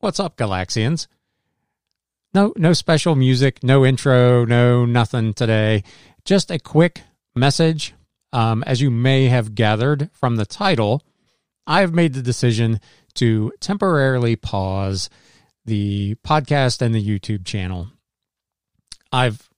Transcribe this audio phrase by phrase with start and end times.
[0.00, 1.08] What's up, Galaxians?
[2.32, 5.84] No, no special music, no intro, no nothing today.
[6.24, 7.02] Just a quick
[7.34, 7.92] message.
[8.32, 11.02] Um, as you may have gathered from the title,
[11.66, 12.80] I have made the decision
[13.16, 15.10] to temporarily pause
[15.66, 17.88] the podcast and the YouTube channel.
[19.12, 19.50] I've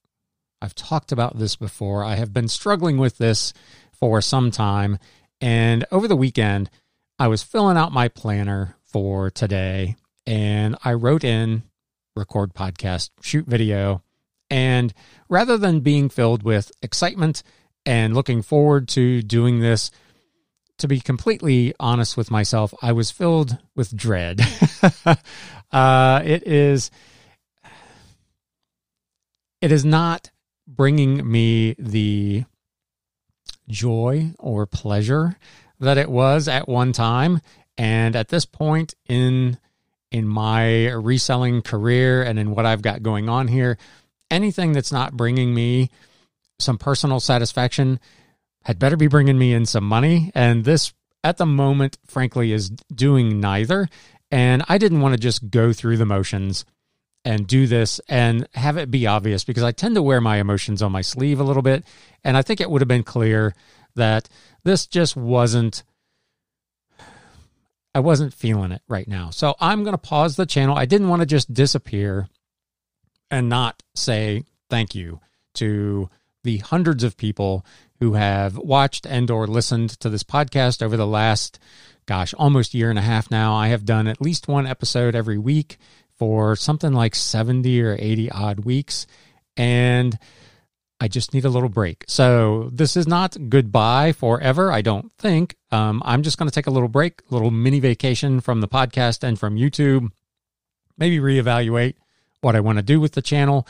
[0.61, 2.03] I've talked about this before.
[2.03, 3.53] I have been struggling with this
[3.93, 4.99] for some time,
[5.41, 6.69] and over the weekend,
[7.17, 9.95] I was filling out my planner for today
[10.27, 11.63] and I wrote in
[12.15, 14.03] record podcast, shoot video.
[14.51, 14.93] And
[15.29, 17.43] rather than being filled with excitement
[17.87, 19.91] and looking forward to doing this,
[20.79, 24.41] to be completely honest with myself, I was filled with dread.
[25.73, 26.91] uh, it is,
[29.61, 30.31] it is not
[30.67, 32.45] bringing me the
[33.69, 35.37] joy or pleasure
[35.81, 37.41] that it was at one time.
[37.79, 39.59] And at this point in
[40.13, 43.79] in my reselling career and in what I've got going on here,
[44.31, 45.91] anything that's not bringing me
[46.59, 47.99] some personal satisfaction
[48.65, 50.31] had better be bringing me in some money.
[50.35, 50.93] And this,
[51.25, 53.89] at the moment, frankly, is doing neither.
[54.31, 56.65] And I didn't want to just go through the motions
[57.25, 60.83] and do this and have it be obvious because I tend to wear my emotions
[60.83, 61.85] on my sleeve a little bit.
[62.23, 63.55] And I think it would have been clear
[63.95, 64.29] that
[64.63, 65.85] this just wasn't
[67.95, 69.31] I wasn't feeling it right now.
[69.31, 70.77] So I'm going to pause the channel.
[70.77, 72.29] I didn't want to just disappear
[73.31, 75.21] and not say thank you
[75.55, 76.09] to
[76.45, 77.65] the hundreds of people
[78.01, 81.59] who have watched and or listened to this podcast over the last
[82.07, 83.55] gosh, almost year and a half now.
[83.55, 85.79] I have done at least one episode every week
[86.17, 89.07] for something like 70 or 80 odd weeks
[89.57, 90.19] and
[91.03, 92.05] I just need a little break.
[92.07, 95.57] So this is not goodbye forever, I don't think.
[95.73, 98.69] Um, I'm just going to take a little break, a little mini vacation from the
[98.69, 100.13] podcast and from YouTube.
[100.97, 101.95] Maybe reevaluate
[102.41, 103.67] what I want to do with the channel,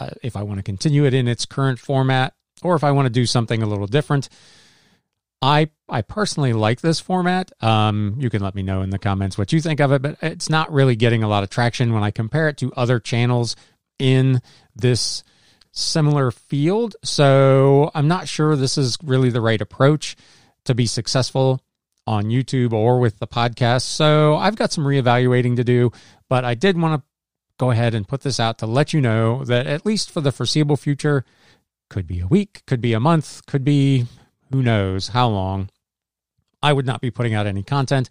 [0.00, 3.06] uh, if I want to continue it in its current format, or if I want
[3.06, 4.28] to do something a little different.
[5.40, 7.52] I I personally like this format.
[7.62, 10.16] Um, you can let me know in the comments what you think of it, but
[10.20, 13.54] it's not really getting a lot of traction when I compare it to other channels
[14.00, 14.42] in
[14.74, 15.22] this
[15.72, 16.94] similar field.
[17.02, 20.16] So I'm not sure this is really the right approach
[20.64, 21.60] to be successful
[22.06, 23.82] on YouTube or with the podcast.
[23.82, 25.90] So I've got some reevaluating to do,
[26.28, 27.06] but I did want to
[27.58, 30.32] go ahead and put this out to let you know that at least for the
[30.32, 31.24] foreseeable future,
[31.88, 34.06] could be a week, could be a month, could be
[34.50, 35.68] who knows how long.
[36.62, 38.08] I would not be putting out any content.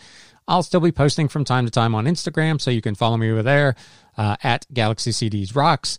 [0.48, 3.32] I'll still be posting from time to time on Instagram, so you can follow me
[3.32, 3.76] over there
[4.18, 5.98] uh, at Galaxy CDs Rocks.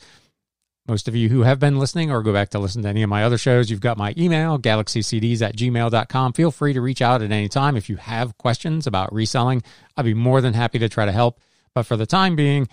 [0.89, 3.09] Most of you who have been listening or go back to listen to any of
[3.09, 6.33] my other shows, you've got my email, galaxycds at gmail.com.
[6.33, 9.63] Feel free to reach out at any time if you have questions about reselling.
[9.97, 11.39] I'd be more than happy to try to help.
[11.73, 12.69] But for the time being,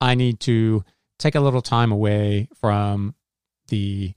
[0.00, 0.84] I need to
[1.18, 3.16] take a little time away from
[3.68, 4.14] the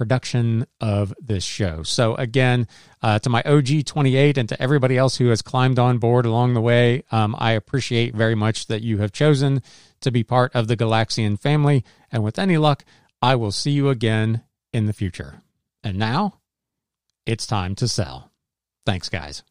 [0.00, 1.82] production of this show.
[1.82, 2.66] So, again,
[3.02, 6.54] uh, to my OG 28 and to everybody else who has climbed on board along
[6.54, 9.62] the way, um, I appreciate very much that you have chosen
[10.00, 11.84] to be part of the Galaxian family.
[12.10, 12.82] And with any luck,
[13.20, 15.42] I will see you again in the future.
[15.84, 16.40] And now
[17.26, 18.30] it's time to sell.
[18.86, 19.42] Thanks, guys.